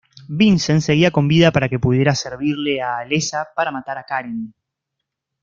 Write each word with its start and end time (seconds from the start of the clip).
Vincent 0.37 0.81
seguía 0.81 1.11
con 1.11 1.27
vida 1.27 1.51
para 1.51 1.69
que 1.69 1.77
pudiera 1.77 2.15
servirle 2.15 2.81
a 2.81 2.97
Alessa 2.97 3.49
para 3.55 3.69
matar 3.69 3.99
a 3.99 4.03
Karen. 4.03 4.51